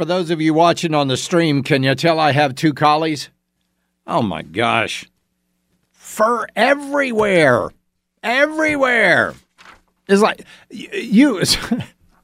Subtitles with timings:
[0.00, 3.28] For those of you watching on the stream, can you tell I have two collies?
[4.06, 5.04] Oh my gosh.
[5.92, 7.68] Fur everywhere.
[8.22, 9.34] Everywhere.
[10.08, 11.42] It's like you.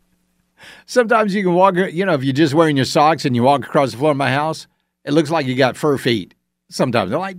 [0.87, 3.67] Sometimes you can walk, you know, if you're just wearing your socks and you walk
[3.67, 4.67] across the floor of my house,
[5.05, 6.35] it looks like you got fur feet.
[6.71, 7.37] Sometimes they're like,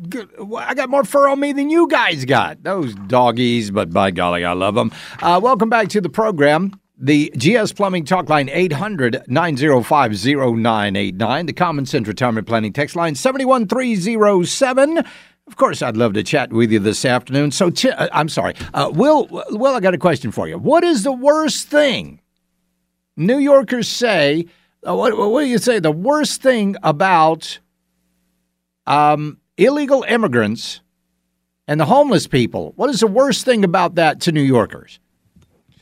[0.56, 2.62] I got more fur on me than you guys got.
[2.62, 4.92] Those doggies, but by golly, I love them.
[5.20, 6.80] Uh, welcome back to the program.
[7.00, 11.46] The GS Plumbing Talk Line 800 905 0989.
[11.46, 14.98] The Common Sense Retirement Planning Text Line 71307.
[14.98, 17.52] Of course, I'd love to chat with you this afternoon.
[17.52, 18.56] So, uh, I'm sorry.
[18.74, 20.58] Uh, Will, Will, I got a question for you.
[20.58, 22.20] What is the worst thing
[23.16, 24.48] New Yorkers say?
[24.86, 25.78] Uh, what, what, do you say?
[25.78, 27.60] The worst thing about
[28.88, 30.82] um, illegal immigrants
[31.68, 32.74] and the homeless people.
[32.76, 35.00] What is the worst thing about that to New Yorkers?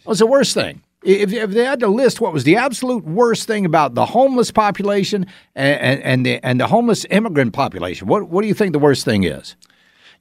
[0.03, 0.81] What's the worst thing?
[1.05, 4.51] If, if they had to list what was the absolute worst thing about the homeless
[4.51, 8.73] population and, and, and the and the homeless immigrant population, what what do you think
[8.73, 9.55] the worst thing is?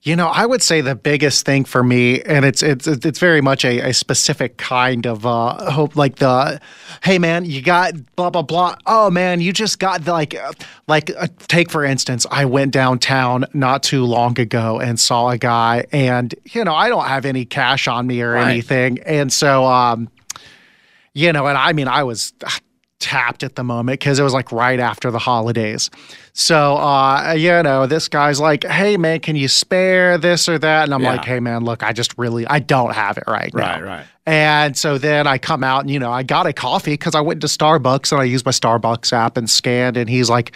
[0.05, 3.41] You know, I would say the biggest thing for me, and it's it's it's very
[3.41, 6.61] much a, a specific kind of uh, hope, like the,
[7.03, 8.77] hey man, you got blah blah blah.
[8.84, 10.37] Oh man, you just got like
[10.89, 15.39] like uh, take for instance, I went downtown not too long ago and saw a
[15.39, 18.50] guy, and you know I don't have any cash on me or right.
[18.50, 20.11] anything, and so um,
[21.14, 22.32] you know, and I mean I was
[23.00, 25.91] tapped at the moment because it was like right after the holidays.
[26.32, 30.84] So, uh, you know, this guy's like, hey, man, can you spare this or that?
[30.84, 31.10] And I'm yeah.
[31.10, 33.72] like, hey, man, look, I just really, I don't have it right, right now.
[33.75, 34.06] Right, right.
[34.25, 37.20] And so then I come out and, you know, I got a coffee because I
[37.20, 39.98] went to Starbucks and I used my Starbucks app and scanned.
[39.98, 40.52] And he's like,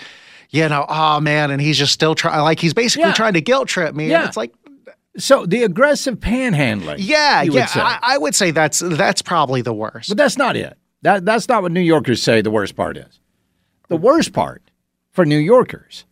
[0.48, 1.50] you know, oh, man.
[1.50, 3.14] And he's just still trying, like, he's basically yeah.
[3.14, 4.08] trying to guilt trip me.
[4.08, 4.20] Yeah.
[4.20, 4.54] And it's like,
[5.18, 6.96] so the aggressive panhandling.
[6.98, 7.68] Yeah, yeah.
[7.74, 10.08] I, I would say that's that's probably the worst.
[10.08, 10.76] But that's not it.
[11.02, 13.20] That, that's not what New Yorkers say the worst part is.
[13.88, 14.62] The worst part
[15.10, 16.04] for New Yorkers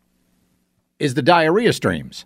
[0.99, 2.25] is the diarrhea streams.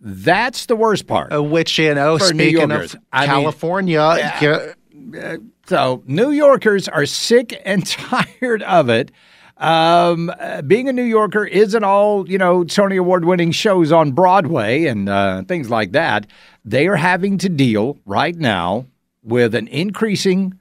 [0.00, 1.32] That's the worst part.
[1.32, 4.32] Uh, which, you know, speaking New of I California.
[4.40, 4.74] Mean,
[5.14, 9.12] yeah, so New Yorkers are sick and tired of it.
[9.62, 14.10] Um, uh, being a New Yorker isn't all, you know, Tony Award winning shows on
[14.10, 16.26] Broadway and uh, things like that.
[16.64, 18.86] They are having to deal right now
[19.22, 20.58] with an increasing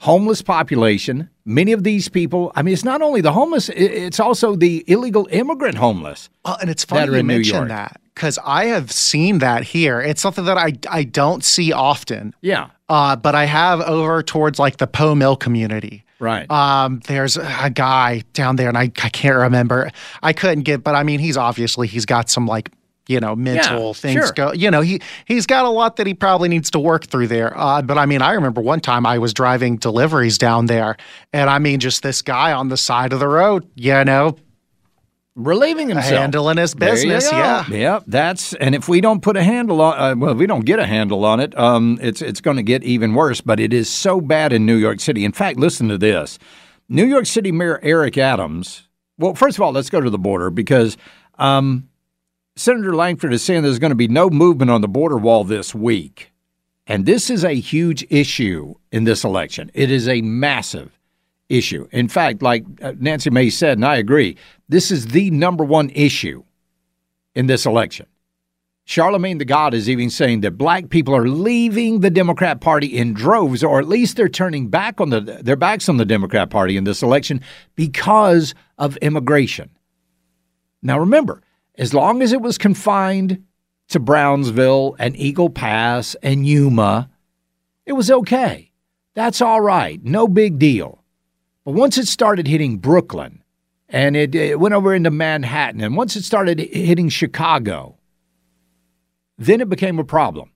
[0.00, 1.30] homeless population.
[1.46, 5.26] Many of these people, I mean, it's not only the homeless, it's also the illegal
[5.30, 6.28] immigrant homeless.
[6.44, 10.00] Uh, and it's funny you mention that because I have seen that here.
[10.02, 12.34] It's something that I, I don't see often.
[12.42, 12.68] Yeah.
[12.90, 16.04] Uh, but I have over towards like the Poe Mill community.
[16.22, 16.48] Right.
[16.48, 19.90] Um, there's a guy down there, and I, I can't remember.
[20.22, 22.70] I couldn't get, but I mean, he's obviously he's got some like
[23.08, 24.32] you know mental yeah, things sure.
[24.32, 27.26] go you know he he's got a lot that he probably needs to work through
[27.26, 30.96] there uh, but i mean i remember one time i was driving deliveries down there
[31.32, 34.36] and i mean just this guy on the side of the road you know
[35.34, 36.20] relieving himself.
[36.20, 37.66] handling his business yeah.
[37.68, 40.66] Yeah that's and if we don't put a handle on uh, well if we don't
[40.66, 43.72] get a handle on it um it's it's going to get even worse but it
[43.72, 45.24] is so bad in new york city.
[45.24, 46.38] In fact listen to this.
[46.88, 50.50] New york city mayor eric adams well first of all let's go to the border
[50.50, 50.96] because
[51.38, 51.88] um
[52.54, 55.74] Senator Lankford is saying there's going to be no movement on the border wall this
[55.74, 56.32] week.
[56.86, 59.70] And this is a huge issue in this election.
[59.72, 60.98] It is a massive
[61.48, 61.86] issue.
[61.92, 64.36] In fact, like uh, Nancy Mace said, and I agree,
[64.68, 66.44] this is the number one issue
[67.34, 68.06] in this election.
[68.84, 73.14] Charlemagne the God is even saying that black people are leaving the Democrat Party in
[73.14, 76.76] droves, or at least they're turning back on the their backs on the Democrat Party
[76.76, 77.40] in this election
[77.76, 79.70] because of immigration.
[80.82, 81.42] Now remember,
[81.76, 83.44] as long as it was confined
[83.88, 87.08] to Brownsville and Eagle Pass and Yuma,
[87.86, 88.72] it was okay.
[89.14, 90.02] That's all right.
[90.02, 91.01] No big deal.
[91.64, 93.42] But once it started hitting Brooklyn
[93.88, 95.80] and it, it went over into Manhattan.
[95.80, 97.96] And once it started hitting Chicago,
[99.38, 100.50] then it became a problem.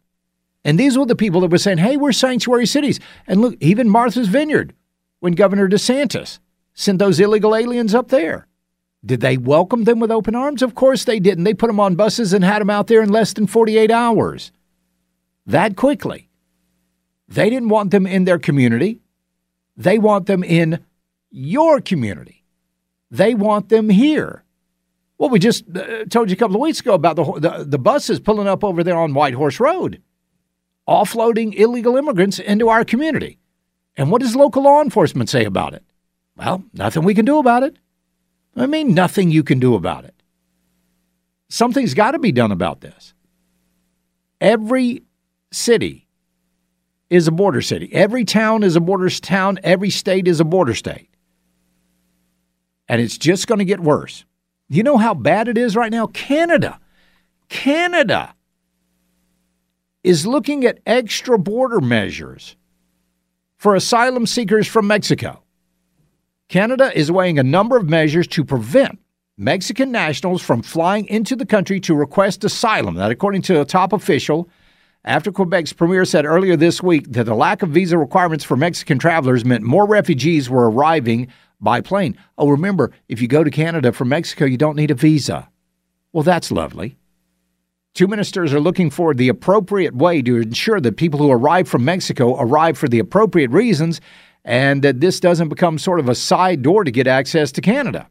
[0.64, 2.99] And these were the people that were saying, hey, we're sanctuary cities.
[3.26, 4.75] And look, even Martha's Vineyard,
[5.20, 6.41] when Governor DeSantis
[6.75, 8.47] sent those illegal aliens up there.
[9.05, 10.62] Did they welcome them with open arms?
[10.62, 11.44] Of course they didn't.
[11.44, 14.50] They put them on buses and had them out there in less than 48 hours.
[15.47, 16.29] That quickly.
[17.29, 19.00] They didn't want them in their community.
[19.76, 20.85] They want them in
[21.37, 22.43] your community.
[23.11, 24.43] They want them here.
[25.19, 27.79] Well, we just uh, told you a couple of weeks ago about the, the, the
[27.79, 30.03] buses pulling up over there on White Horse Road,
[30.88, 33.38] offloading illegal immigrants into our community.
[33.97, 35.85] And what does local law enforcement say about it?
[36.37, 37.77] Well, nothing we can do about it.
[38.56, 40.15] I mean, nothing you can do about it.
[41.49, 43.15] Something's got to be done about this.
[44.41, 45.03] Every
[45.53, 46.09] city
[47.09, 47.91] is a border city.
[47.93, 49.59] Every town is a border town.
[49.62, 51.11] Every state is a border state.
[52.88, 54.25] And it's just going to get worse.
[54.69, 56.06] You know how bad it is right now?
[56.09, 56.81] Canada.
[57.49, 58.35] Canada
[60.03, 62.56] is looking at extra border measures
[63.59, 65.43] for asylum seekers from Mexico.
[66.49, 69.00] Canada is weighing a number of measures to prevent
[69.37, 72.94] Mexican nationals from flying into the country to request asylum.
[72.94, 74.49] That, according to a top official,
[75.05, 78.99] after Quebec's premier said earlier this week that the lack of visa requirements for Mexican
[78.99, 81.29] travelers meant more refugees were arriving
[81.61, 82.17] by plane.
[82.38, 85.49] Oh, remember, if you go to Canada from Mexico, you don't need a visa.
[86.12, 86.97] Well, that's lovely.
[87.94, 91.85] Two ministers are looking for the appropriate way to ensure that people who arrive from
[91.85, 94.00] Mexico arrive for the appropriate reasons
[94.44, 98.09] and that this doesn't become sort of a side door to get access to Canada.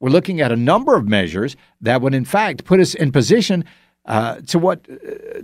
[0.00, 3.64] We're looking at a number of measures that would, in fact, put us in position
[4.04, 4.86] uh, to what.
[4.90, 5.42] Uh,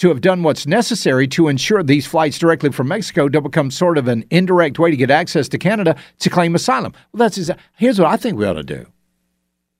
[0.00, 3.98] to have done what's necessary to ensure these flights directly from Mexico don't become sort
[3.98, 6.94] of an indirect way to get access to Canada to claim asylum.
[7.12, 8.86] Well, that's exa- here's what I think we ought to do.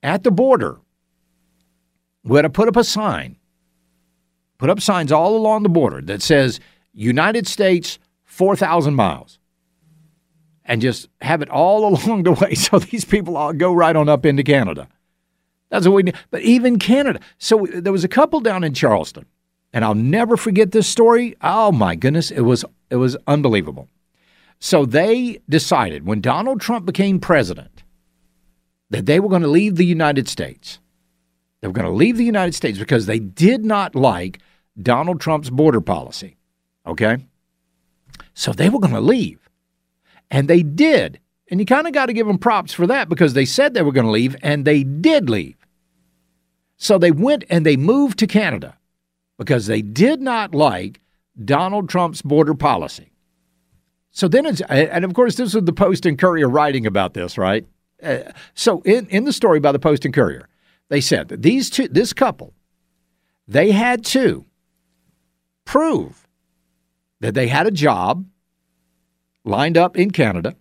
[0.03, 0.79] At the border,
[2.23, 3.35] we ought to put up a sign,
[4.59, 6.59] put up signs all along the border that says
[6.93, 9.39] United States 4,000 miles
[10.65, 14.07] and just have it all along the way so these people all go right on
[14.07, 14.87] up into Canada.
[15.69, 16.15] That's what we need.
[16.29, 17.21] But even Canada.
[17.39, 19.25] So there was a couple down in Charleston,
[19.73, 21.35] and I'll never forget this story.
[21.41, 23.87] Oh my goodness, it was it was unbelievable.
[24.59, 27.83] So they decided when Donald Trump became president
[28.89, 30.79] that they were going to leave the United States.
[31.61, 34.39] They were going to leave the United States because they did not like
[34.79, 36.37] Donald Trump's border policy.
[36.85, 37.17] Okay?
[38.33, 39.49] So they were going to leave.
[40.29, 41.19] And they did.
[41.49, 43.81] And you kind of got to give them props for that because they said they
[43.81, 45.57] were going to leave and they did leave.
[46.77, 48.77] So they went and they moved to Canada
[49.41, 51.01] because they did not like
[51.43, 53.11] Donald Trump's border policy.
[54.11, 57.39] So then it's, and of course, this was the Post and Courier writing about this,
[57.39, 57.65] right?
[58.03, 58.19] Uh,
[58.53, 60.47] so in, in the story by the Post and Courier,
[60.89, 62.53] they said that these two, this couple,
[63.47, 64.45] they had to
[65.65, 66.27] prove
[67.19, 68.27] that they had a job
[69.43, 70.55] lined up in Canada.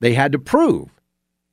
[0.00, 0.90] They had to prove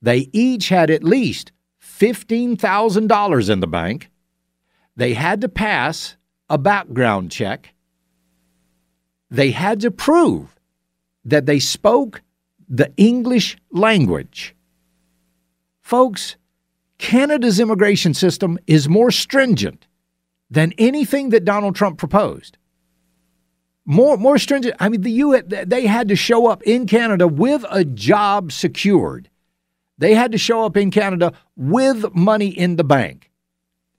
[0.02, 1.50] they each had at least
[1.82, 4.10] $15,000 in the bank.
[4.94, 6.18] They had to pass
[6.52, 7.74] a background check.
[9.30, 10.54] They had to prove
[11.24, 12.22] that they spoke
[12.68, 14.54] the English language.
[15.80, 16.36] Folks,
[16.98, 19.86] Canada's immigration system is more stringent
[20.50, 22.58] than anything that Donald Trump proposed
[23.84, 24.76] more more stringent.
[24.78, 29.28] I mean, the U they had to show up in Canada with a job secured.
[29.98, 33.30] They had to show up in Canada with money in the bank.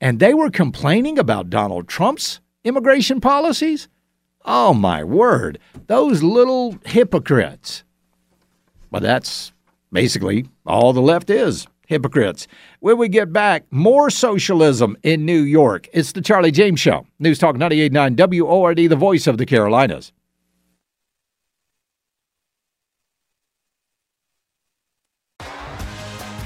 [0.01, 3.87] And they were complaining about Donald Trump's immigration policies?
[4.45, 5.59] Oh my word.
[5.87, 7.83] Those little hypocrites.
[8.91, 9.53] But that's
[9.91, 12.47] basically all the left is hypocrites.
[12.79, 15.87] When we get back, more socialism in New York.
[15.93, 17.05] It's the Charlie James Show.
[17.19, 20.11] News Talk 989 WORD, the voice of the Carolinas.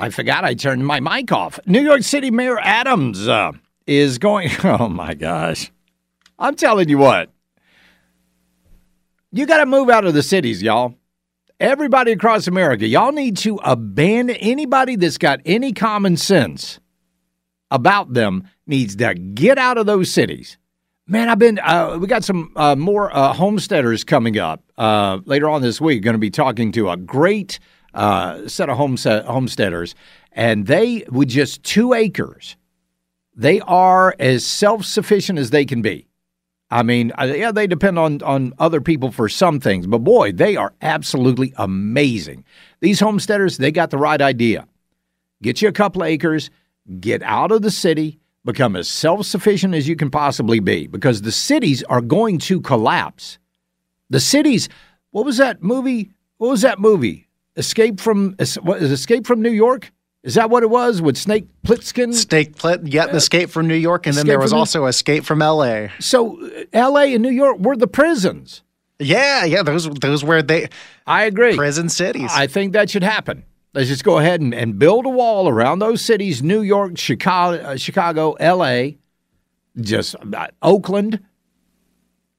[0.00, 1.60] I forgot I turned my mic off.
[1.66, 3.52] New York City Mayor Adams uh,
[3.86, 4.48] is going.
[4.64, 5.70] Oh my gosh.
[6.38, 7.30] I'm telling you what.
[9.30, 10.94] You got to move out of the cities, y'all.
[11.60, 16.80] Everybody across America, y'all need to abandon anybody that's got any common sense
[17.70, 20.56] about them needs to get out of those cities.
[21.06, 21.58] Man, I've been.
[21.58, 26.02] Uh, we got some uh, more uh, homesteaders coming up uh, later on this week.
[26.02, 27.58] Going to be talking to a great
[27.94, 29.94] uh, set of homestead- homesteaders,
[30.32, 32.56] and they with just two acres,
[33.34, 36.06] they are as self sufficient as they can be.
[36.70, 40.32] I mean, uh, yeah, they depend on on other people for some things, but boy,
[40.32, 42.44] they are absolutely amazing.
[42.80, 44.66] These homesteaders, they got the right idea.
[45.42, 46.50] Get you a couple acres,
[47.00, 51.32] get out of the city, become as self-sufficient as you can possibly be because the
[51.32, 53.38] cities are going to collapse.
[54.10, 54.68] The cities,
[55.10, 56.10] what was that movie?
[56.38, 57.28] What was that movie?
[57.56, 59.92] Escape from what is Escape from New York?
[60.22, 62.12] Is that what it was with Snake Plissken?
[62.14, 65.40] Snake Plit, yeah, Escape from New York, and then there was New- also Escape from
[65.40, 65.90] L.A.
[65.98, 67.14] So uh, L.A.
[67.14, 68.62] and New York were the prisons.
[68.98, 70.68] Yeah, yeah, those those were they
[71.06, 71.56] I agree.
[71.56, 72.30] prison cities.
[72.34, 73.44] I think that should happen.
[73.72, 77.62] Let's just go ahead and, and build a wall around those cities New York, Chicago,
[77.62, 78.96] uh, Chicago LA,
[79.80, 81.20] just uh, Oakland.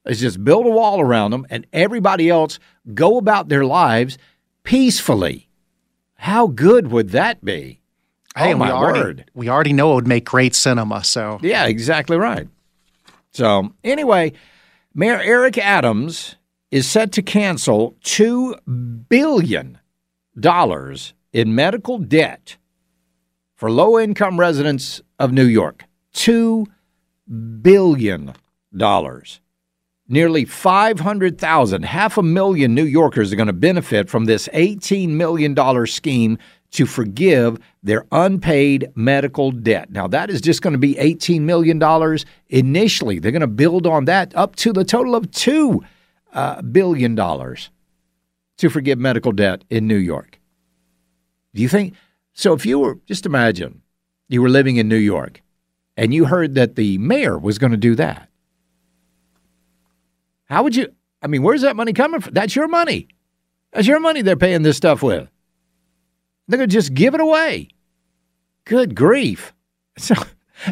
[0.04, 2.58] Let's just build a wall around them and everybody else
[2.92, 4.18] go about their lives
[4.64, 5.48] peacefully.
[6.16, 7.82] How good would that be?
[8.36, 9.30] hey, oh, oh my we already, word.
[9.34, 11.04] We already know it would make great cinema.
[11.04, 12.48] So Yeah, exactly right.
[13.32, 14.32] So, anyway,
[14.94, 16.36] Mayor Eric Adams
[16.70, 19.78] is set to cancel $2 billion
[21.32, 22.56] in medical debt
[23.54, 25.84] for low income residents of New York.
[26.14, 26.66] $2
[27.62, 28.34] billion.
[30.08, 35.86] Nearly 500,000, half a million New Yorkers are going to benefit from this $18 million
[35.86, 36.38] scheme
[36.72, 39.90] to forgive their unpaid medical debt.
[39.90, 41.80] Now, that is just going to be $18 million
[42.48, 43.18] initially.
[43.18, 45.82] They're going to build on that up to the total of 2
[46.32, 47.70] uh, billion dollars
[48.56, 50.40] to forgive medical debt in New York.
[51.54, 51.94] Do you think?
[52.32, 53.82] So, if you were, just imagine
[54.28, 55.42] you were living in New York
[55.96, 58.28] and you heard that the mayor was going to do that.
[60.52, 60.92] How would you?
[61.22, 62.34] I mean, where's that money coming from?
[62.34, 63.08] That's your money.
[63.72, 65.26] That's your money they're paying this stuff with.
[66.46, 67.68] They're going to just give it away.
[68.64, 69.54] Good grief.
[69.98, 70.14] So,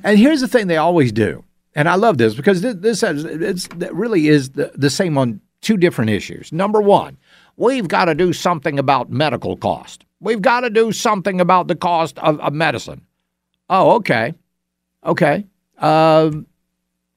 [0.02, 1.44] and here's the thing they always do.
[1.74, 5.42] And I love this because this, has, it's, it really is the, the same on
[5.60, 6.52] two different issues.
[6.52, 7.18] Number one,
[7.58, 10.06] we've got to do something about medical cost.
[10.20, 13.04] We've got to do something about the cost of, of medicine.
[13.68, 14.32] Oh, okay.
[15.04, 15.44] Okay.
[15.76, 16.46] Um,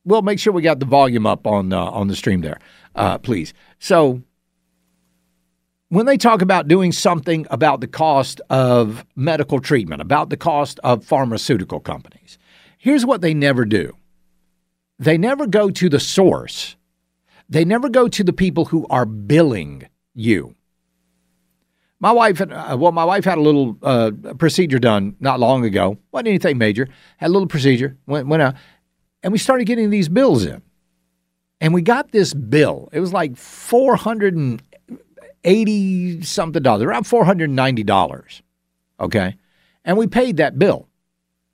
[0.06, 2.60] we'll make sure we got the volume up on uh, on the stream there,
[2.96, 3.54] uh, please.
[3.80, 4.22] So
[5.90, 10.80] when they talk about doing something about the cost of medical treatment, about the cost
[10.84, 12.38] of pharmaceutical companies,
[12.78, 13.96] here's what they never do.
[14.98, 16.76] They never go to the source.
[17.50, 20.56] They never go to the people who are billing you.
[22.00, 25.98] My wife, uh, well, my wife had a little uh, procedure done not long ago.
[26.12, 26.90] wasn't anything major.
[27.18, 27.98] Had a little procedure.
[28.08, 28.56] Went went out,
[29.24, 30.62] and we started getting these bills in.
[31.62, 32.90] And we got this bill.
[32.92, 34.62] It was like four hundred and
[35.46, 38.42] eighty something dollars, around four hundred and ninety dollars.
[39.00, 39.38] Okay,
[39.86, 40.88] and we paid that bill.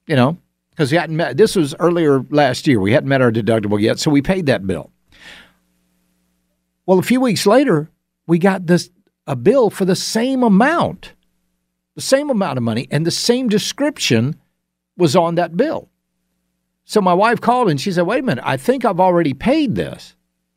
[0.07, 0.37] You know,
[0.71, 1.37] because we hadn't met.
[1.37, 2.79] This was earlier last year.
[2.79, 4.91] We hadn't met our deductible yet, so we paid that bill.
[6.87, 7.91] Well, a few weeks later,
[8.25, 8.89] we got this
[9.27, 11.13] a bill for the same amount,
[11.93, 14.35] the same amount of money, and the same description
[14.97, 15.87] was on that bill.
[16.89, 19.75] So my wife called and she said, "Wait a minute, I think I've already paid
[19.75, 20.15] this."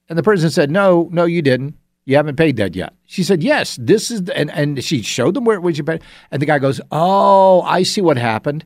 [0.08, 1.76] And the person said, "No, no, you didn't.
[2.06, 5.44] You haven't paid that yet." She said, "Yes, this is," and and she showed them
[5.44, 6.00] where it was you paid.
[6.30, 8.64] And the guy goes, "Oh, I see what happened.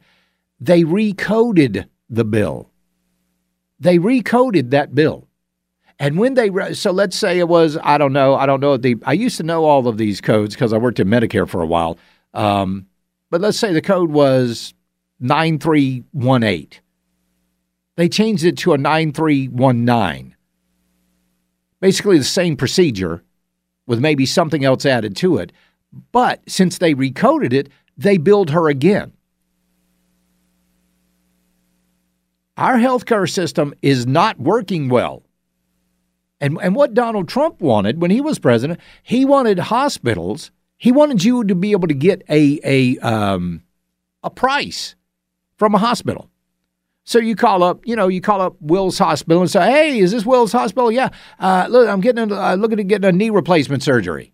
[0.61, 2.71] They recoded the bill.
[3.81, 5.27] They recoded that bill."
[5.99, 8.95] And when they so let's say it was I don't know I don't know the
[9.05, 11.67] I used to know all of these codes because I worked in Medicare for a
[11.67, 11.99] while.
[12.33, 12.87] Um,
[13.29, 14.73] but let's say the code was
[15.19, 16.81] nine three one eight.
[17.97, 20.37] They changed it to a nine three one nine.
[21.81, 23.23] Basically the same procedure,
[23.87, 25.53] with maybe something else added to it.
[26.13, 29.13] But since they recoded it, they billed her again.
[32.57, 35.23] Our healthcare system is not working well.
[36.41, 41.25] And, and what Donald Trump wanted when he was president, he wanted hospitals, he wanted
[41.25, 43.63] you to be able to get a, a, um,
[44.23, 44.97] a price
[45.57, 46.29] from a hospital.
[47.07, 50.11] So you call up, you know, you call up Will's Hospital and say, "Hey, is
[50.11, 50.91] this Will's Hospital?
[50.91, 54.33] Yeah, uh, look, I'm getting, a, uh, looking at getting a knee replacement surgery.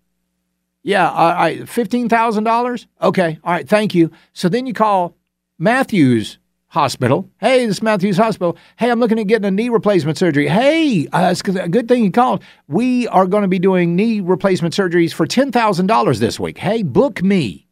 [0.81, 2.87] Yeah, uh, fifteen thousand dollars.
[2.99, 4.09] Okay, all right, thank you.
[4.33, 5.15] So then you call
[5.59, 6.39] Matthews
[6.69, 7.29] Hospital.
[7.39, 8.57] Hey, this is Matthews Hospital.
[8.77, 10.47] Hey, I'm looking at getting a knee replacement surgery.
[10.47, 12.41] Hey, uh, it's a good thing you called.
[12.67, 16.57] We are going to be doing knee replacement surgeries for ten thousand dollars this week.
[16.57, 17.62] Hey, book me.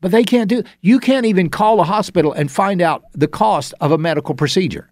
[0.00, 0.62] But they can't do.
[0.80, 4.90] You can't even call a hospital and find out the cost of a medical procedure.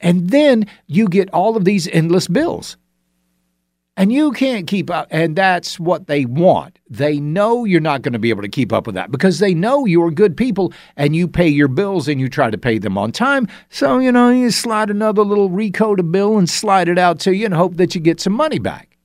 [0.00, 2.76] And then you get all of these endless bills.
[3.96, 5.08] And you can't keep up.
[5.10, 6.78] And that's what they want.
[6.88, 9.52] They know you're not going to be able to keep up with that because they
[9.52, 12.96] know you're good people and you pay your bills and you try to pay them
[12.96, 13.46] on time.
[13.68, 17.44] So, you know, you slide another little recode bill and slide it out to you
[17.44, 18.96] and hope that you get some money back.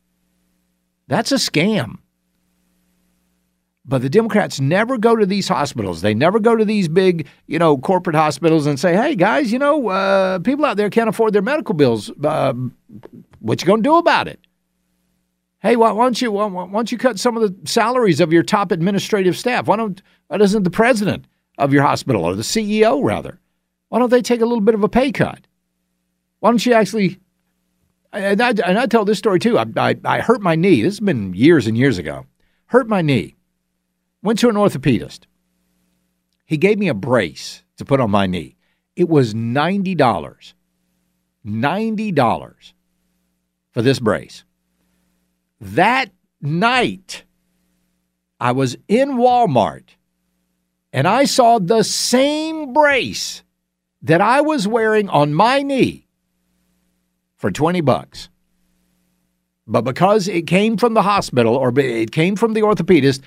[1.07, 1.97] That's a scam.
[3.87, 6.01] But the Democrats never go to these hospitals.
[6.01, 9.59] They never go to these big, you know, corporate hospitals and say, "Hey, guys, you
[9.59, 12.11] know, uh, people out there can't afford their medical bills.
[12.23, 12.53] Uh,
[13.39, 14.39] what you going to do about it?"
[15.59, 18.33] Hey, why, why don't you why, why, don't you cut some of the salaries of
[18.33, 19.67] your top administrative staff?
[19.67, 21.25] Why don't why doesn't the president
[21.59, 23.39] of your hospital or the CEO rather?
[23.89, 25.45] Why don't they take a little bit of a pay cut?
[26.39, 27.19] Why don't you actually?
[28.11, 29.59] And I, and I tell this story too.
[29.59, 30.81] I, I, I hurt my knee.
[30.81, 32.25] This has been years and years ago.
[32.67, 33.34] Hurt my knee
[34.25, 35.27] Went to an orthopedist.
[36.47, 38.55] He gave me a brace to put on my knee.
[38.95, 39.95] It was $90.
[41.45, 42.73] $90
[43.69, 44.43] for this brace.
[45.61, 46.09] That
[46.41, 47.23] night,
[48.39, 49.89] I was in Walmart
[50.91, 53.43] and I saw the same brace
[54.01, 56.07] that I was wearing on my knee
[57.35, 58.29] for 20 bucks.
[59.67, 63.21] But because it came from the hospital or it came from the orthopedist,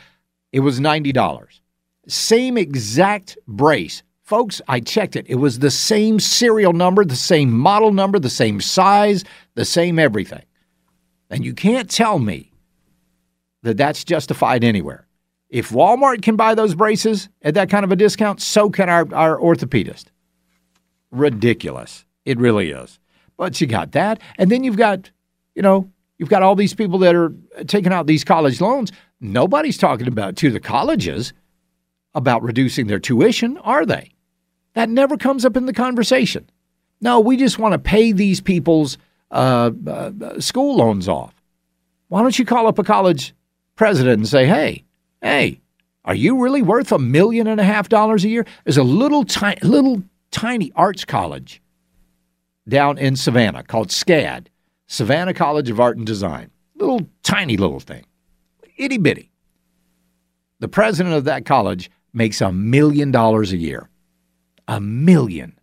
[0.52, 1.60] it was $90.
[2.06, 4.02] Same exact brace.
[4.22, 5.26] Folks, I checked it.
[5.28, 9.98] It was the same serial number, the same model number, the same size, the same
[9.98, 10.44] everything.
[11.30, 12.52] And you can't tell me
[13.62, 15.06] that that's justified anywhere.
[15.48, 19.06] If Walmart can buy those braces at that kind of a discount, so can our,
[19.14, 20.06] our orthopedist.
[21.10, 22.04] Ridiculous.
[22.24, 22.98] It really is.
[23.36, 24.20] But you got that.
[24.36, 25.10] And then you've got,
[25.54, 27.32] you know, you've got all these people that are
[27.66, 28.92] taking out these college loans.
[29.20, 31.32] Nobody's talking about to the colleges
[32.14, 34.12] about reducing their tuition, are they?
[34.74, 36.48] That never comes up in the conversation.
[37.00, 38.98] No, we just want to pay these people's
[39.30, 41.34] uh, uh, school loans off.
[42.08, 43.34] Why don't you call up a college
[43.76, 44.84] president and say, hey,
[45.20, 45.60] hey,
[46.04, 48.46] are you really worth a million and a half dollars a year?
[48.64, 51.60] There's a little tiny, little tiny arts college
[52.68, 54.46] down in Savannah called SCAD,
[54.86, 56.50] Savannah College of Art and Design.
[56.76, 58.04] Little tiny little thing
[58.78, 59.30] itty bitty.
[60.60, 63.88] The president of that college makes a million dollars a year.
[64.66, 65.58] A million.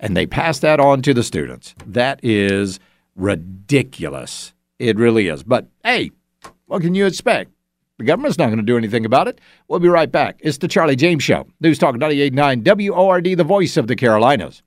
[0.00, 1.74] And they pass that on to the students.
[1.86, 2.78] That is
[3.16, 4.54] ridiculous.
[4.78, 5.42] It really is.
[5.42, 6.12] But hey,
[6.66, 7.50] what can you expect?
[7.98, 9.40] The government's not going to do anything about it.
[9.66, 10.38] We'll be right back.
[10.40, 11.48] It's the Charlie James Show.
[11.60, 14.62] News Talk 98.9 WORD, the voice of the Carolinas.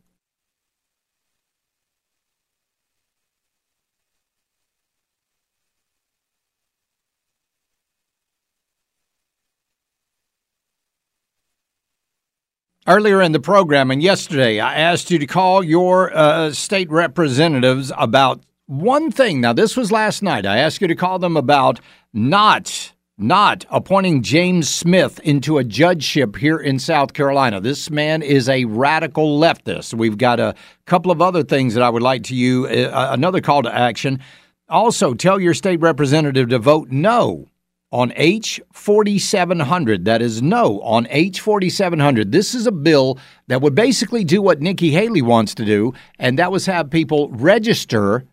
[12.91, 17.89] Earlier in the program and yesterday, I asked you to call your uh, state representatives
[17.97, 19.39] about one thing.
[19.39, 20.45] Now, this was last night.
[20.45, 21.79] I asked you to call them about
[22.11, 27.61] not not appointing James Smith into a judgeship here in South Carolina.
[27.61, 29.93] This man is a radical leftist.
[29.93, 30.53] We've got a
[30.85, 34.19] couple of other things that I would like to you uh, another call to action.
[34.67, 37.47] Also, tell your state representative to vote no
[37.91, 40.05] on H 4700.
[40.05, 42.31] That is no on H 4700.
[42.31, 46.39] This is a bill that would basically do what Nikki Haley wants to do, and
[46.39, 48.25] that was have people register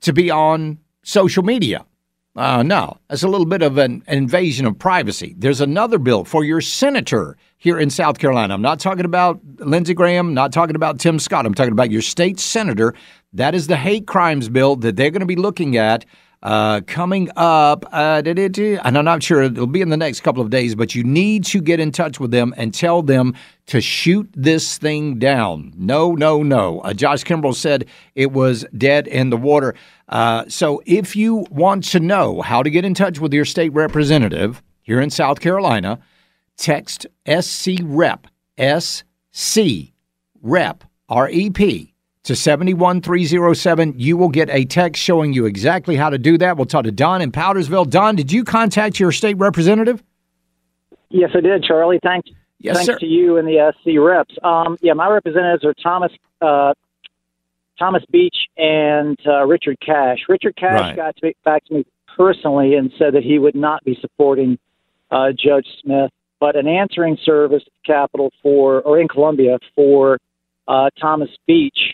[0.00, 1.84] to be on social media.
[2.36, 5.34] Uh, no, that's a little bit of an invasion of privacy.
[5.36, 8.54] There's another bill for your senator here in South Carolina.
[8.54, 11.46] I'm not talking about Lindsey Graham, not talking about Tim Scott.
[11.46, 12.94] I'm talking about your state senator.
[13.32, 16.04] That is the hate crimes bill that they're going to be looking at
[16.42, 17.84] uh, coming up.
[17.92, 21.04] Uh, and I'm not sure it'll be in the next couple of days, but you
[21.04, 23.34] need to get in touch with them and tell them
[23.66, 25.72] to shoot this thing down.
[25.76, 26.80] No, no, no.
[26.80, 29.74] Uh, Josh Kimbrell said it was dead in the water.
[30.08, 33.72] Uh, so if you want to know how to get in touch with your state
[33.72, 35.98] representative here in South Carolina,
[36.56, 38.26] text SC Rep,
[38.58, 39.92] SC
[40.40, 41.94] Rep, R E P,
[42.28, 43.94] to 71307.
[43.98, 46.56] You will get a text showing you exactly how to do that.
[46.56, 47.88] We'll talk to Don in Powdersville.
[47.90, 50.02] Don, did you contact your state representative?
[51.10, 51.98] Yes, I did, Charlie.
[52.02, 52.30] Thanks.
[52.60, 52.98] Yes, Thanks sir.
[52.98, 54.34] to you and the SC reps.
[54.42, 56.12] Um, yeah, my representatives are Thomas
[56.42, 56.74] uh,
[57.78, 60.18] Thomas Beach and uh, Richard Cash.
[60.28, 60.96] Richard Cash Right.
[60.96, 61.86] got to, back to me
[62.16, 64.58] personally and said that he would not be supporting
[65.10, 66.10] uh, Judge Smith,
[66.40, 70.18] but an answering service at the Capitol for or in Columbia for
[70.66, 71.87] uh, Thomas Beach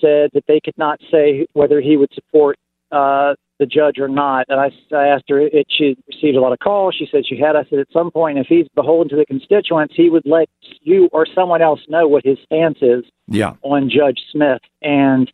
[0.00, 2.56] said that they could not say whether he would support
[2.90, 4.46] uh, the judge or not.
[4.48, 6.94] And I, I asked her if she received a lot of calls.
[6.98, 7.56] She said she had.
[7.56, 10.48] I said at some point, if he's beholden to the constituents, he would let
[10.82, 13.54] you or someone else know what his stance is Yeah.
[13.62, 14.60] on Judge Smith.
[14.82, 15.30] And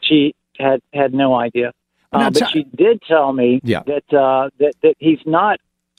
[0.00, 1.72] she had had no idea.
[2.12, 3.82] Uh, but she did tell me Yeah.
[3.86, 5.58] that uh, that that he's not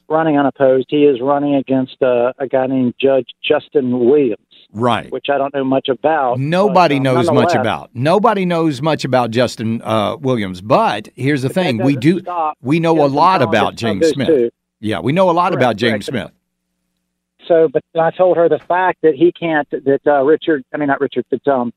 [0.10, 0.88] running unopposed.
[0.90, 4.42] He is running against uh, a guy named Judge Justin Williams,
[4.72, 5.12] Right.
[5.12, 6.40] which I don't know much about.
[6.40, 7.90] Nobody but, uh, knows much about.
[7.94, 10.62] Nobody knows much about Justin uh, Williams.
[10.62, 12.22] But here's the thing: we do.
[12.62, 14.28] We know a lot Collins about James Smith.
[14.28, 14.52] two.
[14.80, 16.30] Yeah, we know a lot Correct, about James correct.
[16.30, 17.48] Smith.
[17.48, 20.88] So, but I told her the fact that he can't, that uh, Richard, I mean,
[20.88, 21.74] not Richard, but um,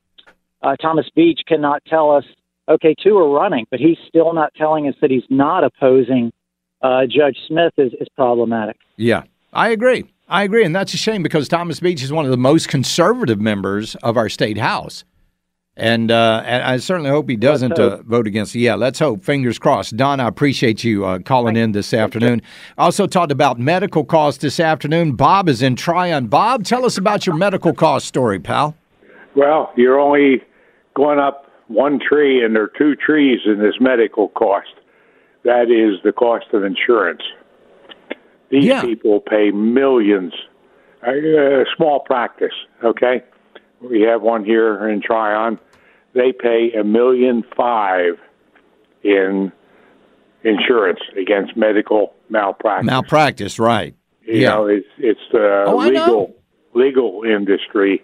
[0.61, 2.25] uh, Thomas Beach cannot tell us,
[2.67, 6.31] okay, two are running, but he's still not telling us that he's not opposing
[6.81, 8.77] uh, Judge Smith is, is problematic.
[8.97, 10.05] Yeah, I agree.
[10.27, 13.41] I agree, and that's a shame because Thomas Beach is one of the most conservative
[13.41, 15.03] members of our state house,
[15.75, 18.55] and uh, and I certainly hope he doesn't uh, vote against.
[18.55, 19.25] Yeah, let's hope.
[19.25, 19.97] Fingers crossed.
[19.97, 22.41] Don, I appreciate you uh, calling in this afternoon.
[22.77, 25.17] Also talked about medical costs this afternoon.
[25.17, 26.27] Bob is in Tryon.
[26.27, 28.75] Bob, tell us about your medical cost story, pal.
[29.35, 30.41] Well, you're only
[30.95, 34.69] going up one tree, and there are two trees in this medical cost.
[35.43, 37.21] That is the cost of insurance.
[38.49, 38.81] These Yeah.
[38.81, 40.33] people pay millions.
[41.03, 43.23] A a small practice, okay?
[43.81, 45.57] We have one here in Tryon.
[46.13, 48.19] They pay a million five
[49.03, 49.51] in
[50.43, 52.85] insurance against medical malpractice.
[52.85, 53.95] Malpractice, right?
[54.25, 54.49] You yeah.
[54.49, 56.35] know, it's it's the Oh, legal
[56.73, 58.03] legal industry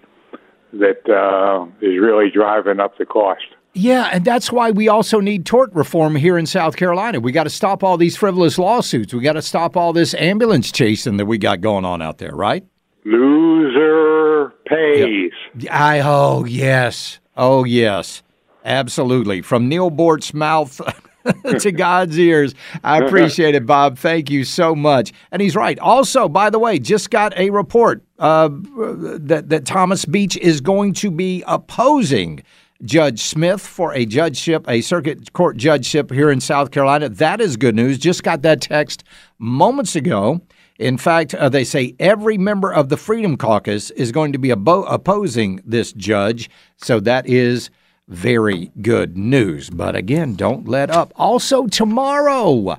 [0.73, 3.45] that uh, is really driving up the cost.
[3.73, 7.19] Yeah, and that's why we also need tort reform here in South Carolina.
[7.19, 9.13] We got to stop all these frivolous lawsuits.
[9.13, 12.35] We got to stop all this ambulance chasing that we got going on out there,
[12.35, 12.65] right?
[13.05, 15.31] Loser pays.
[15.69, 18.23] I oh yes, oh yes,
[18.65, 19.41] absolutely.
[19.41, 20.81] From Neal Boortz's mouth
[21.59, 22.55] to God's ears.
[22.83, 23.97] I appreciate it, Bob.
[23.97, 25.13] Thank you so much.
[25.31, 25.77] And he's right.
[25.79, 30.93] Also, by the way, just got a report uh, that that Thomas Beach is going
[30.93, 32.43] to be opposing.
[32.83, 37.09] Judge Smith for a judgeship, a circuit court judgeship here in South Carolina.
[37.09, 37.97] That is good news.
[37.97, 39.03] Just got that text
[39.39, 40.41] moments ago.
[40.77, 44.49] In fact, uh, they say every member of the Freedom Caucus is going to be
[44.49, 46.49] abo- opposing this judge.
[46.77, 47.71] So that is
[48.07, 49.71] very good news.
[49.71, 51.11] But again, don't let up.
[51.15, 52.77] Also, tomorrow,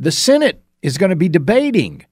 [0.00, 2.04] the Senate is going to be debating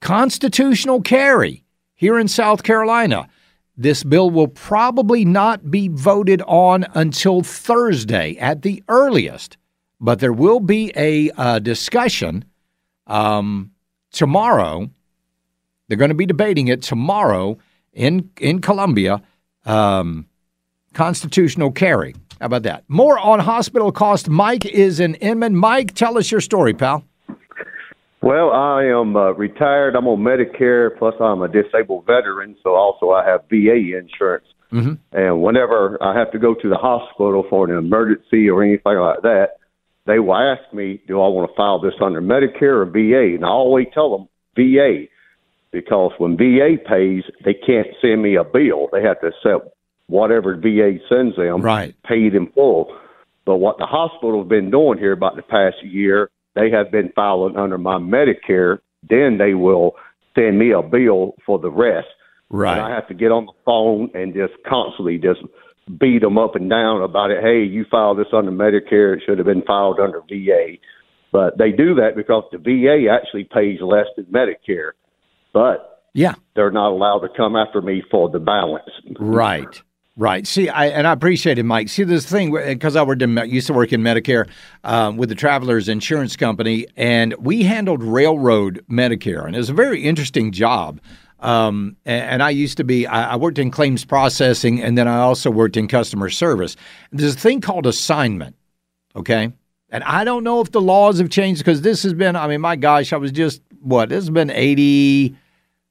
[0.00, 3.28] constitutional carry here in South Carolina.
[3.80, 9.56] This bill will probably not be voted on until Thursday at the earliest,
[10.00, 12.44] but there will be a uh, discussion
[13.06, 13.70] um,
[14.10, 14.90] tomorrow.
[15.86, 17.56] They're going to be debating it tomorrow
[17.92, 19.22] in in Columbia.
[19.64, 20.26] Um,
[20.92, 22.16] constitutional carry.
[22.40, 22.82] How about that?
[22.88, 24.28] More on hospital cost.
[24.28, 25.54] Mike is in Inman.
[25.54, 27.04] Mike, tell us your story, pal.
[28.20, 29.94] Well, I am uh, retired.
[29.94, 34.46] I'm on Medicare, plus I'm a disabled veteran, so also I have VA insurance.
[34.72, 34.94] Mm-hmm.
[35.12, 39.22] And whenever I have to go to the hospital for an emergency or anything like
[39.22, 39.58] that,
[40.06, 43.34] they will ask me, do I want to file this under Medicare or VA?
[43.36, 45.04] And I always tell them VA
[45.70, 48.88] because when VA pays, they can't send me a bill.
[48.90, 49.74] They have to accept
[50.06, 51.94] whatever VA sends them, Right.
[52.04, 52.96] paid in full.
[53.44, 57.12] But what the hospital has been doing here about the past year, they have been
[57.14, 58.78] filing under my Medicare.
[59.08, 59.94] Then they will
[60.34, 62.08] send me a bill for the rest.
[62.76, 65.40] And I have to get on the phone and just constantly just
[65.98, 67.42] beat them up and down about it.
[67.42, 70.76] Hey, you filed this under Medicare; it should have been filed under VA.
[71.30, 74.92] But they do that because the VA actually pays less than Medicare.
[75.52, 78.90] But yeah, they're not allowed to come after me for the balance.
[79.18, 79.82] Right.
[80.18, 80.48] Right.
[80.48, 81.88] See, I and I appreciate it, Mike.
[81.88, 84.48] See, this thing because I worked in, used to work in Medicare
[84.82, 89.74] um, with the Travelers Insurance Company, and we handled railroad Medicare, and it was a
[89.74, 91.00] very interesting job.
[91.38, 95.06] Um, and, and, I used to be, I, I, worked in claims processing, and then
[95.06, 96.74] I also worked in customer service.
[97.12, 98.56] There's a thing called assignment.
[99.14, 99.52] Okay.
[99.90, 102.60] And I don't know if the laws have changed because this has been, I mean,
[102.60, 105.36] my gosh, I was just, what, this has been 80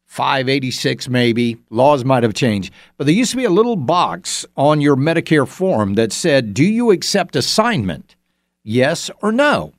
[0.08, 1.58] 586 maybe.
[1.70, 2.74] Laws might have changed.
[2.98, 6.64] But there used to be a little box on your Medicare form that said, "Do
[6.64, 8.16] you accept assignment?
[8.64, 9.74] Yes or no?"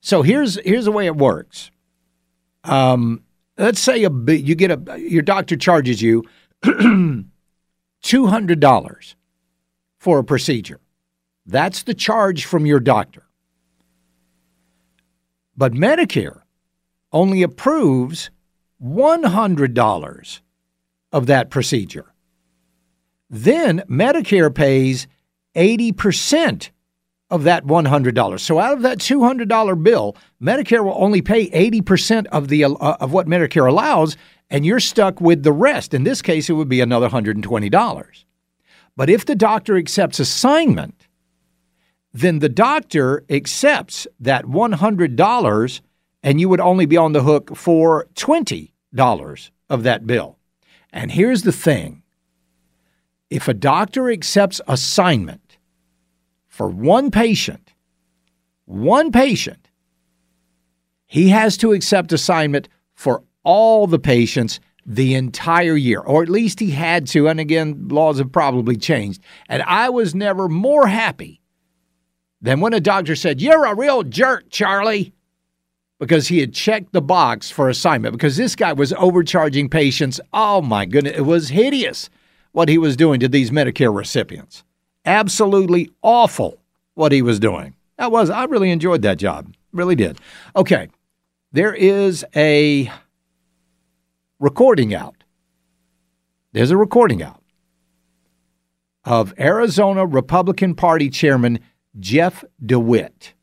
[0.00, 1.70] So here's here's the way it works.
[2.64, 3.22] Um,
[3.58, 6.24] let's say a you get a your doctor charges you
[6.64, 9.14] $200
[9.98, 10.80] for a procedure.
[11.44, 13.22] That's the charge from your doctor.
[15.56, 16.42] But Medicare
[17.12, 18.30] only approves
[18.82, 20.40] $100
[21.12, 22.12] of that procedure.
[23.28, 25.06] Then Medicare pays
[25.54, 26.70] 80%
[27.30, 28.40] of that $100.
[28.40, 33.12] So out of that $200 bill, Medicare will only pay 80% of the uh, of
[33.12, 34.16] what Medicare allows
[34.48, 35.92] and you're stuck with the rest.
[35.92, 38.24] In this case it would be another $120.
[38.96, 41.06] But if the doctor accepts assignment,
[42.12, 45.80] then the doctor accepts that $100
[46.26, 50.38] and you would only be on the hook for $20 of that bill.
[50.92, 52.02] And here's the thing
[53.30, 55.56] if a doctor accepts assignment
[56.48, 57.72] for one patient,
[58.64, 59.70] one patient,
[61.06, 66.58] he has to accept assignment for all the patients the entire year, or at least
[66.58, 67.28] he had to.
[67.28, 69.22] And again, laws have probably changed.
[69.48, 71.40] And I was never more happy
[72.40, 75.12] than when a doctor said, You're a real jerk, Charlie
[75.98, 80.20] because he had checked the box for assignment because this guy was overcharging patients.
[80.32, 82.10] Oh my goodness, it was hideous
[82.52, 84.64] what he was doing to these Medicare recipients.
[85.04, 86.58] Absolutely awful
[86.94, 87.74] what he was doing.
[87.98, 89.54] That was I really enjoyed that job.
[89.72, 90.18] Really did.
[90.54, 90.88] Okay.
[91.52, 92.90] There is a
[94.38, 95.24] recording out.
[96.52, 97.42] There's a recording out
[99.04, 101.60] of Arizona Republican Party Chairman
[101.98, 103.34] Jeff DeWitt.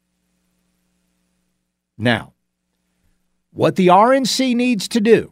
[1.98, 2.33] Now,
[3.54, 5.32] what the RNC needs to do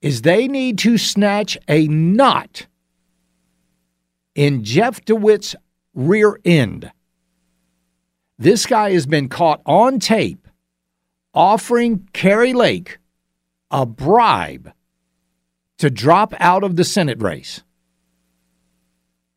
[0.00, 2.66] is they need to snatch a knot
[4.34, 5.54] in Jeff DeWitt's
[5.94, 6.90] rear end.
[8.38, 10.48] This guy has been caught on tape
[11.32, 12.98] offering Kari Lake
[13.70, 14.72] a bribe
[15.78, 17.62] to drop out of the Senate race.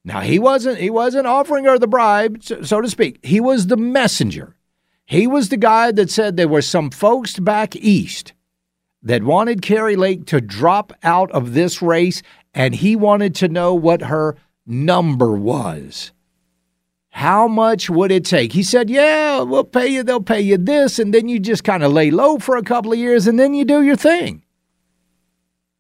[0.03, 3.19] Now he wasn't he wasn't offering her the bribe, so to speak.
[3.23, 4.56] He was the messenger.
[5.07, 8.33] He was the guy that said there were some folks back east
[9.01, 12.21] that wanted Kari Lake to drop out of this race,
[12.53, 16.11] and he wanted to know what her number was.
[17.07, 18.51] How much would it take?
[18.51, 21.83] He said, Yeah, we'll pay you, they'll pay you this, and then you just kind
[21.83, 24.43] of lay low for a couple of years and then you do your thing.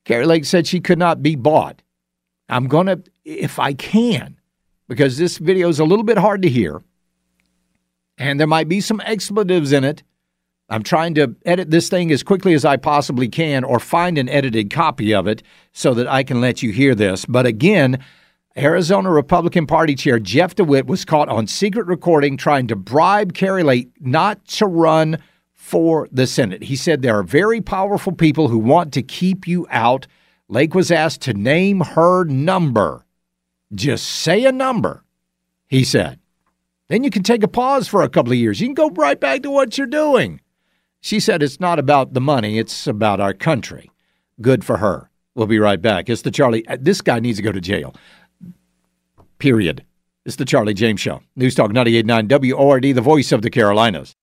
[0.05, 1.81] Kari Lake said she could not be bought.
[2.47, 4.39] I'm going to, if I can,
[4.87, 6.81] because this video is a little bit hard to hear
[8.17, 10.03] and there might be some expletives in it.
[10.69, 14.27] I'm trying to edit this thing as quickly as I possibly can or find an
[14.27, 17.25] edited copy of it so that I can let you hear this.
[17.25, 18.03] But again,
[18.57, 23.63] Arizona Republican Party Chair Jeff DeWitt was caught on secret recording trying to bribe Kari
[23.63, 25.19] Lake not to run
[25.53, 26.63] for the Senate.
[26.63, 30.07] He said there are very powerful people who want to keep you out.
[30.49, 33.05] Lake was asked to name her number.
[33.73, 35.03] Just say a number,
[35.67, 36.19] he said.
[36.89, 38.61] Then you can take a pause for a couple of years.
[38.61, 40.41] You can go right back to what you're doing.
[41.01, 43.91] She said it's not about the money, it's about our country.
[44.41, 45.09] Good for her.
[45.35, 46.09] We'll be right back.
[46.09, 46.67] It's the Charlie.
[46.67, 47.95] Uh, this guy needs to go to jail.
[49.37, 49.85] Period.
[50.25, 51.21] It's the Charlie James Show.
[51.35, 54.16] News Talk 989 WORD, the voice of the Carolinas.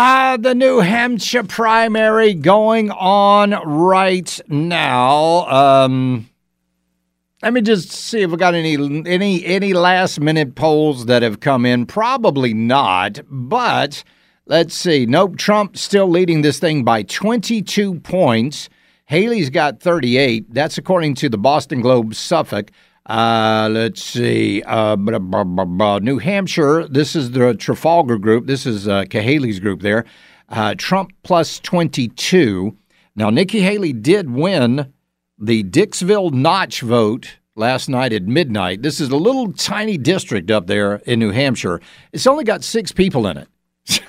[0.00, 5.44] Ah, the New Hampshire primary going on right now.
[5.48, 6.30] Um,
[7.42, 11.40] let me just see if we got any any any last minute polls that have
[11.40, 11.84] come in.
[11.84, 14.04] Probably not, but
[14.46, 15.04] let's see.
[15.04, 18.68] Nope, Trump still leading this thing by 22 points.
[19.06, 20.54] Haley's got 38.
[20.54, 22.70] That's according to the Boston Globe Suffolk.
[23.08, 24.62] Uh, let's see.
[24.64, 25.98] Uh, blah, blah, blah.
[25.98, 26.86] New Hampshire.
[26.86, 28.46] This is the Trafalgar group.
[28.46, 30.04] This is uh, Cahaly's group there.
[30.50, 32.76] Uh, Trump plus 22.
[33.16, 34.92] Now, Nikki Haley did win
[35.38, 38.82] the Dixville Notch vote last night at midnight.
[38.82, 41.80] This is a little tiny district up there in New Hampshire.
[42.12, 43.48] It's only got six people in it.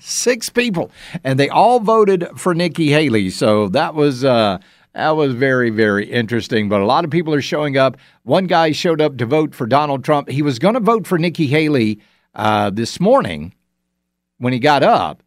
[0.00, 0.90] six people.
[1.22, 3.30] And they all voted for Nikki Haley.
[3.30, 4.24] So that was.
[4.24, 4.58] Uh,
[4.94, 6.68] that was very, very interesting.
[6.68, 7.96] But a lot of people are showing up.
[8.22, 10.28] One guy showed up to vote for Donald Trump.
[10.28, 12.00] He was going to vote for Nikki Haley
[12.34, 13.54] uh, this morning
[14.38, 15.22] when he got up.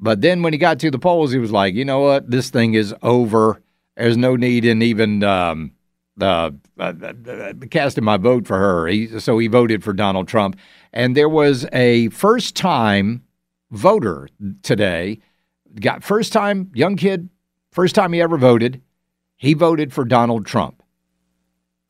[0.00, 2.28] But then when he got to the polls, he was like, you know what?
[2.28, 3.62] This thing is over.
[3.96, 5.72] There's no need in even um,
[6.20, 6.92] uh, uh,
[7.70, 8.88] casting my vote for her.
[8.88, 10.56] He, so he voted for Donald Trump.
[10.92, 13.22] And there was a first time
[13.70, 14.28] voter
[14.62, 15.20] today.
[15.80, 17.28] Got first time, young kid,
[17.70, 18.82] first time he ever voted
[19.42, 20.84] he voted for Donald Trump.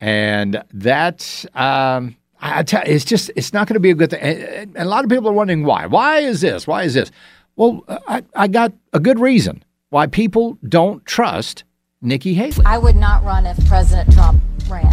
[0.01, 2.17] And that's, um,
[2.65, 4.21] tell, it's just, it's not going to be a good thing.
[4.21, 5.85] And a lot of people are wondering why.
[5.85, 6.65] Why is this?
[6.65, 7.11] Why is this?
[7.55, 11.63] Well, I, I got a good reason why people don't trust
[12.01, 12.65] Nikki Haley.
[12.65, 14.91] I would not run if President Trump ran.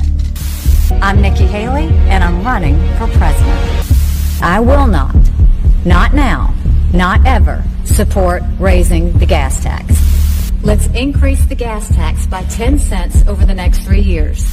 [1.01, 4.43] I'm Nikki Haley, and I'm running for president.
[4.43, 5.17] I will not,
[5.87, 6.55] not now,
[6.93, 10.20] not ever, support raising the gas tax.
[10.63, 14.45] Let's increase the gas tax by 10 cents over the next three years.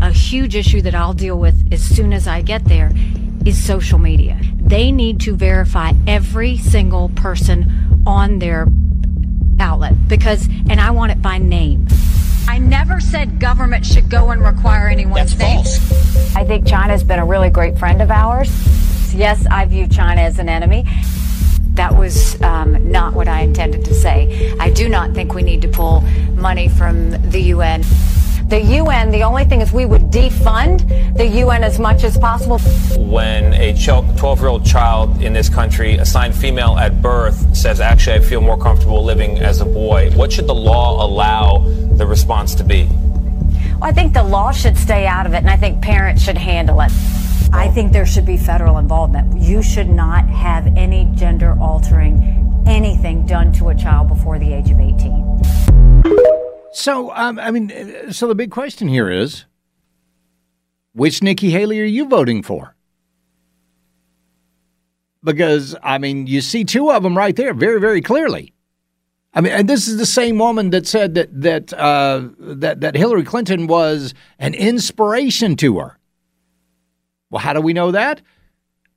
[0.00, 2.90] A huge issue that I'll deal with as soon as I get there
[3.44, 4.40] is social media.
[4.54, 8.66] They need to verify every single person on their
[9.60, 11.86] outlet because, and I want it by name.
[12.48, 15.62] I never said government should go and require anyone's name.
[15.64, 16.34] False.
[16.34, 18.50] I think China's been a really great friend of ours.
[19.14, 20.86] Yes, I view China as an enemy.
[21.76, 24.54] That was um, not what I intended to say.
[24.58, 26.00] I do not think we need to pull
[26.34, 27.82] money from the UN.
[28.48, 32.58] The UN, the only thing is we would defund the UN as much as possible.
[32.96, 38.14] When a 12 year old child in this country, assigned female at birth, says, actually,
[38.14, 41.58] I feel more comfortable living as a boy, what should the law allow
[41.96, 42.88] the response to be?
[43.80, 46.38] Well, I think the law should stay out of it, and I think parents should
[46.38, 46.92] handle it.
[47.56, 49.40] I think there should be federal involvement.
[49.40, 54.70] You should not have any gender altering anything done to a child before the age
[54.70, 55.40] of 18.
[56.72, 59.46] So, um, I mean, uh, so the big question here is
[60.92, 62.76] which Nikki Haley are you voting for?
[65.24, 68.52] Because, I mean, you see two of them right there very, very clearly.
[69.32, 72.94] I mean, and this is the same woman that said that that uh, that that
[72.94, 75.98] Hillary Clinton was an inspiration to her.
[77.30, 78.22] Well, how do we know that?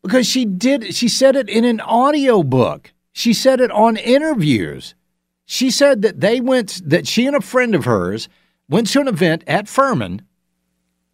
[0.02, 2.94] Because she did she said it in an audio book.
[3.12, 4.96] She said it on interviews.
[5.46, 8.30] She said that they went that she and a friend of hers
[8.70, 10.22] went to an event at Furman.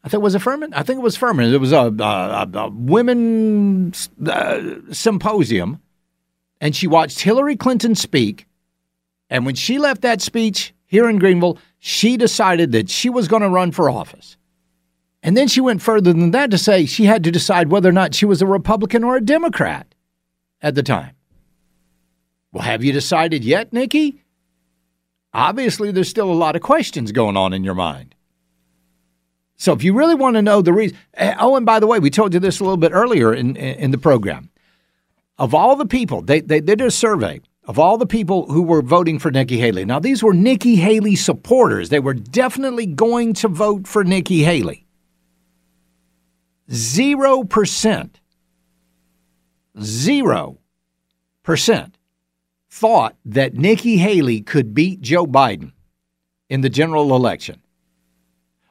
[0.03, 0.73] I think it was a Furman.
[0.73, 1.51] I think it was Furman.
[1.51, 3.91] It was a, a, a women
[4.27, 5.81] uh, symposium,
[6.61, 8.45] and she watched Hillary Clinton speak.
[9.31, 13.41] And when she left that speech here in Greenville, she decided that she was going
[13.41, 14.37] to run for office.
[15.25, 17.91] And then she went further than that to say she had to decide whether or
[17.91, 19.95] not she was a Republican or a Democrat
[20.61, 21.15] at the time.
[22.51, 24.21] Well, have you decided yet, Nikki?
[25.33, 28.13] Obviously, there's still a lot of questions going on in your mind.
[29.57, 31.97] So, if you really want to know the reason, eh, oh, and by the way,
[31.97, 34.51] we told you this a little bit earlier in, in the program.
[35.39, 38.61] Of all the people, they, they, they did a survey of all the people who
[38.61, 39.85] were voting for Nikki Haley.
[39.85, 41.89] Now, these were Nikki Haley supporters.
[41.89, 44.84] They were definitely going to vote for Nikki Haley.
[46.69, 48.09] 0%,
[49.77, 51.93] 0%
[52.69, 55.71] thought that Nikki Haley could beat Joe Biden
[56.49, 57.61] in the general election.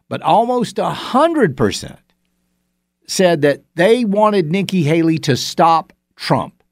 [0.08, 1.98] But almost 100%
[3.06, 6.62] said that they wanted Nikki Haley to stop Trump.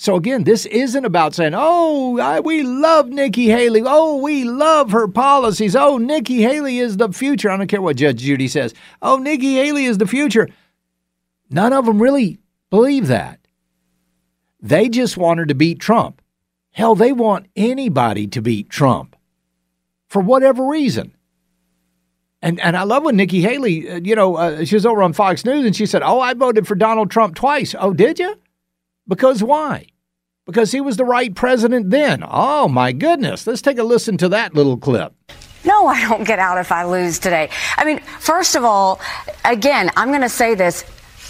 [0.00, 3.82] So again, this isn't about saying, "Oh, I, we love Nikki Haley.
[3.84, 5.76] Oh, we love her policies.
[5.76, 8.72] Oh, Nikki Haley is the future." I don't care what Judge Judy says.
[9.02, 10.48] Oh, Nikki Haley is the future.
[11.50, 12.38] None of them really
[12.70, 13.40] believe that.
[14.58, 16.22] They just want her to beat Trump.
[16.70, 19.14] Hell, they want anybody to beat Trump
[20.08, 21.14] for whatever reason.
[22.40, 25.12] And and I love when Nikki Haley, uh, you know, uh, she was over on
[25.12, 28.38] Fox News and she said, "Oh, I voted for Donald Trump twice." Oh, did you?
[29.10, 29.86] Because why?
[30.46, 32.22] Because he was the right president then.
[32.26, 33.44] Oh, my goodness.
[33.44, 35.12] Let's take a listen to that little clip.
[35.64, 37.50] No, I don't get out if I lose today.
[37.76, 39.00] I mean, first of all,
[39.44, 40.84] again, I'm going to say this.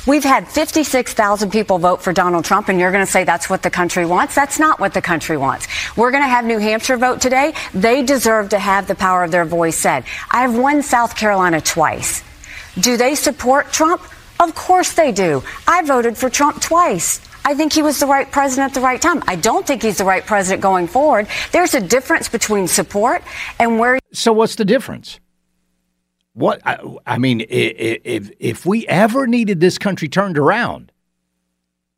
[0.06, 3.62] We've had 56,000 people vote for Donald Trump, and you're going to say that's what
[3.62, 4.34] the country wants.
[4.34, 5.66] That's not what the country wants.
[5.96, 7.54] We're going to have New Hampshire vote today.
[7.72, 10.04] They deserve to have the power of their voice said.
[10.30, 12.22] I have won South Carolina twice.
[12.78, 14.02] Do they support Trump?
[14.38, 15.42] Of course they do.
[15.66, 17.20] I voted for Trump twice.
[17.44, 19.22] I think he was the right president at the right time.
[19.26, 21.26] I don't think he's the right president going forward.
[21.52, 23.22] There's a difference between support
[23.58, 23.98] and where.
[24.12, 25.20] So what's the difference?
[26.32, 30.92] What I, I mean, if if we ever needed this country turned around,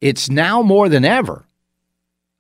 [0.01, 1.47] it's now more than ever.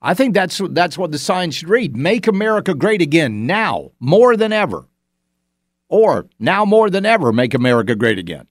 [0.01, 4.37] I think that's that's what the sign should read: "Make America Great Again." Now, more
[4.37, 4.89] than ever,
[5.89, 8.47] or now more than ever, make America great again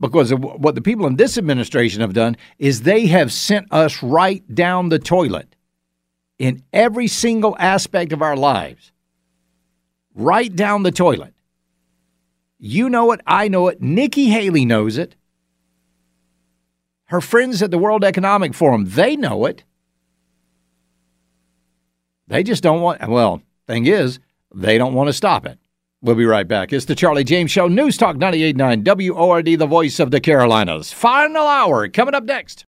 [0.00, 4.42] because what the people in this administration have done is they have sent us right
[4.52, 5.54] down the toilet
[6.38, 8.92] in every single aspect of our lives.
[10.14, 11.34] Right down the toilet.
[12.58, 15.16] You know it, I know it, Nikki Haley knows it.
[17.06, 19.64] Her friends at the World Economic Forum, they know it.
[22.26, 24.18] They just don't want well, thing is,
[24.54, 25.58] they don't want to stop it.
[26.02, 26.72] We'll be right back.
[26.72, 30.90] It's the Charlie James Show, News Talk 98.9 WORD, the voice of the Carolinas.
[30.94, 32.64] Final hour coming up next.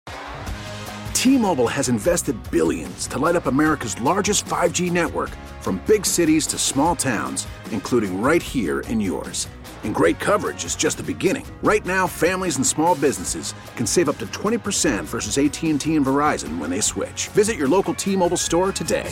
[1.13, 6.57] T-Mobile has invested billions to light up America's largest 5G network from big cities to
[6.57, 9.49] small towns, including right here in yours.
[9.83, 11.45] And great coverage is just the beginning.
[11.61, 16.59] Right now, families and small businesses can save up to 20% versus AT&T and Verizon
[16.59, 17.27] when they switch.
[17.29, 19.11] Visit your local T-Mobile store today.